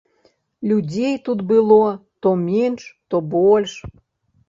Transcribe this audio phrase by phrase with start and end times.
[0.69, 1.87] Людзей тут было
[2.25, 3.81] то менш, то больш.